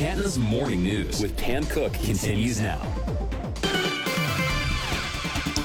[0.00, 2.80] Canton's Morning News with Pam Cook continues now.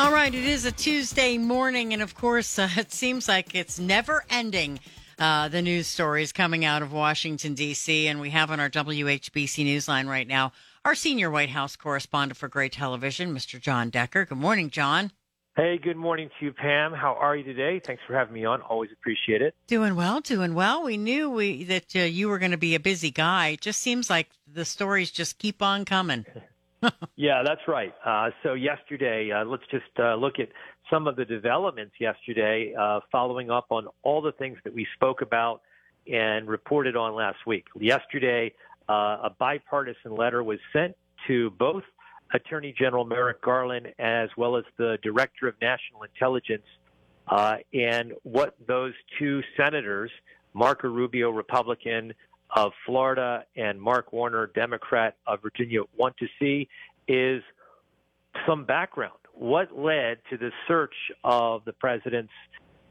[0.00, 3.78] All right, it is a Tuesday morning, and of course, uh, it seems like it's
[3.78, 4.80] never ending.
[5.16, 9.64] Uh, the news stories coming out of Washington, D.C., and we have on our WHBC
[9.64, 10.50] Newsline right now
[10.84, 13.60] our senior White House correspondent for Gray Television, Mr.
[13.60, 14.24] John Decker.
[14.24, 15.12] Good morning, Jon.
[15.56, 16.92] Hey, good morning to you, Pam.
[16.92, 17.80] How are you today?
[17.80, 18.60] Thanks for having me on.
[18.60, 19.54] Always appreciate it.
[19.66, 20.82] Doing well, doing well.
[20.82, 23.48] We knew we that uh, you were going to be a busy guy.
[23.48, 26.26] It just seems like the stories just keep on coming.
[27.16, 27.94] yeah, that's right.
[28.04, 30.50] Uh, so yesterday, uh, let's just uh, look at
[30.90, 35.22] some of the developments yesterday, uh, following up on all the things that we spoke
[35.22, 35.62] about
[36.06, 37.64] and reported on last week.
[37.80, 38.52] Yesterday,
[38.90, 40.94] uh, a bipartisan letter was sent
[41.28, 41.82] to both
[42.32, 46.66] Attorney General Merrick Garland as well as the Director of National Intelligence.
[47.28, 50.10] Uh, and what those two senators,
[50.54, 52.14] Marco Rubio, Republican,
[52.54, 56.68] of Florida and Mark Warner, Democrat of Virginia, want to see
[57.08, 57.42] is
[58.46, 59.18] some background.
[59.34, 62.32] What led to the search of the president's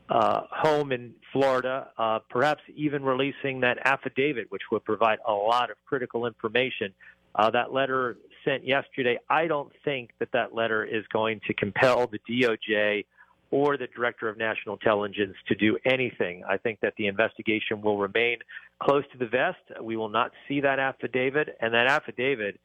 [0.09, 5.71] uh, home in Florida, uh, perhaps even releasing that affidavit, which would provide a lot
[5.71, 6.93] of critical information.
[7.35, 12.07] Uh, that letter sent yesterday, I don't think that that letter is going to compel
[12.07, 13.05] the DOJ
[13.51, 16.43] or the Director of National Intelligence to do anything.
[16.47, 18.37] I think that the investigation will remain
[18.81, 19.81] close to the vest.
[19.81, 22.59] We will not see that affidavit, and that affidavit,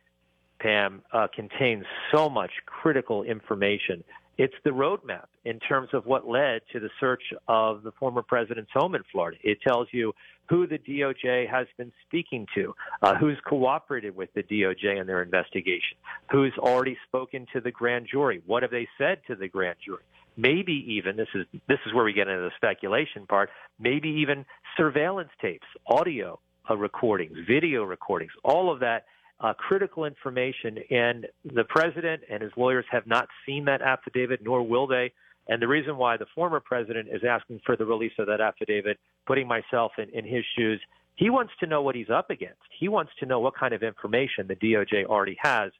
[0.60, 4.04] Pam, uh, contains so much critical information.
[4.38, 8.70] It's the roadmap in terms of what led to the search of the former president's
[8.72, 9.38] home in Florida.
[9.42, 10.12] It tells you
[10.48, 15.22] who the DOJ has been speaking to, uh, who's cooperated with the DOJ in their
[15.22, 15.96] investigation,
[16.30, 20.02] who's already spoken to the grand jury, what have they said to the grand jury?
[20.36, 24.44] Maybe even this is this is where we get into the speculation part maybe even
[24.76, 26.38] surveillance tapes audio
[26.70, 28.30] uh, recordings video recordings.
[28.44, 29.04] All of that
[29.40, 30.78] uh, critical information.
[30.90, 35.12] And the president and his lawyers have not seen that affidavit nor will they
[35.50, 38.98] and the reason why the former president is asking for the release of that affidavit
[39.26, 40.80] putting myself in, in his shoes
[41.16, 43.82] he wants to know what he's up against he wants to know what kind of
[43.82, 45.70] information the doj already has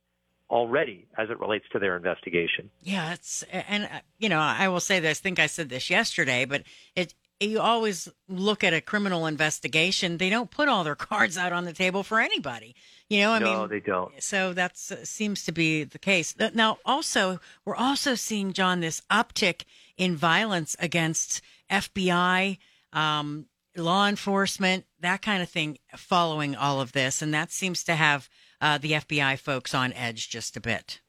[0.50, 2.70] already as it relates to their investigation.
[2.82, 5.20] Yeah, it's and uh, you know I will say this.
[5.20, 6.64] I think I said this yesterday, but
[6.97, 10.18] it you always look at a criminal investigation.
[10.18, 12.74] They don't put all their cards out on the table for anybody.
[13.08, 14.22] You know, I no, mean, no, they don't.
[14.22, 16.34] So that uh, seems to be the case.
[16.54, 19.62] Now, also, we're also seeing John, this uptick
[19.96, 21.40] in violence against
[21.70, 22.58] FBI.
[22.92, 23.46] Um,
[23.76, 27.22] law enforcement, that kind of thing, following all of this.
[27.22, 28.28] And that seems to have
[28.60, 31.00] uh, the FBI folks on edge just a bit.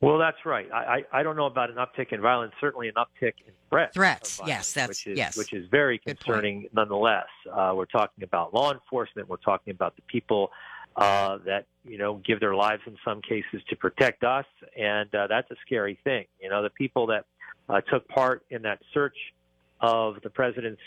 [0.00, 0.70] Well, that's right.
[0.72, 2.52] I, I, I don't know about an uptick in violence.
[2.60, 3.94] Certainly, an uptick in threats.
[3.94, 6.68] Threats, violence, yes, that's which is, yes, which is very concerning.
[6.74, 9.28] Nonetheless, uh, we're talking about law enforcement.
[9.28, 10.50] We're talking about the people
[10.96, 14.44] uh, that you know give their lives in some cases to protect us,
[14.78, 16.26] and uh, that's a scary thing.
[16.40, 17.24] You know, the people that
[17.68, 19.16] uh, took part in that search
[19.80, 20.80] of the president's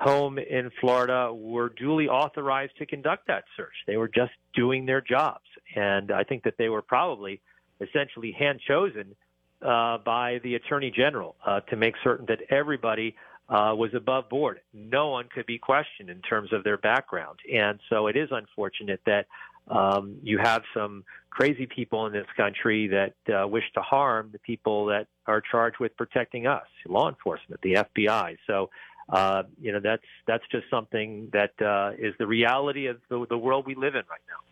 [0.00, 3.74] home in Florida were duly authorized to conduct that search.
[3.86, 5.44] They were just doing their jobs.
[5.74, 7.40] And I think that they were probably
[7.80, 9.14] essentially hand chosen
[9.62, 13.14] uh, by the Attorney General uh, to make certain that everybody
[13.48, 14.60] uh, was above board.
[14.72, 17.38] No one could be questioned in terms of their background.
[17.52, 19.26] And so it is unfortunate that
[19.68, 24.38] um, you have some crazy people in this country that uh, wish to harm the
[24.38, 28.36] people that are charged with protecting us, law enforcement, the FBI.
[28.46, 28.70] So
[29.08, 33.38] uh, you know that's that's just something that uh, is the reality of the, the
[33.38, 34.47] world we live in right now.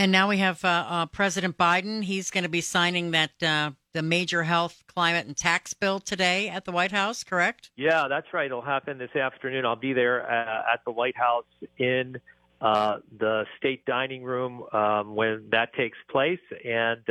[0.00, 2.02] And now we have uh, uh President Biden.
[2.02, 6.48] He's going to be signing that uh, the major health, climate, and tax bill today
[6.48, 7.22] at the White House.
[7.22, 7.70] Correct?
[7.76, 8.46] Yeah, that's right.
[8.46, 9.66] It'll happen this afternoon.
[9.66, 11.44] I'll be there uh, at the White House
[11.76, 12.16] in
[12.62, 17.02] the state dining room um, when that takes place, and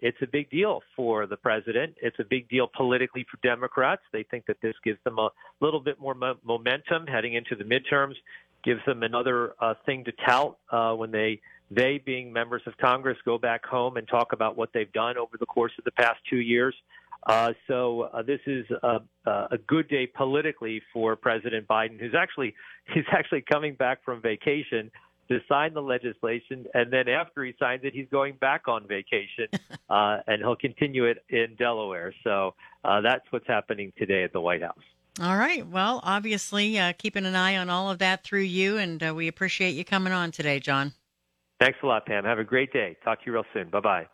[0.00, 1.94] it's a big deal for the president.
[2.02, 4.02] It's a big deal politically for Democrats.
[4.12, 5.30] They think that this gives them a
[5.62, 8.16] little bit more mo- momentum heading into the midterms,
[8.64, 13.18] gives them another uh, thing to tout uh, when they they being members of Congress
[13.24, 16.18] go back home and talk about what they've done over the course of the past
[16.28, 16.74] two years.
[17.26, 22.54] Uh, so uh, this is a, a good day politically for President Biden, who's actually
[22.94, 24.90] he's actually coming back from vacation
[25.28, 29.46] to sign the legislation, and then after he signs it, he's going back on vacation,
[29.90, 32.14] uh, and he'll continue it in Delaware.
[32.24, 34.78] So uh, that's what's happening today at the White House.
[35.20, 35.66] All right.
[35.66, 39.28] Well, obviously, uh, keeping an eye on all of that through you, and uh, we
[39.28, 40.92] appreciate you coming on today, Jon.
[41.60, 42.24] Thanks a lot, Pam.
[42.24, 42.96] Have a great day.
[43.04, 43.68] Talk to you real soon.
[43.70, 44.06] Bye bye.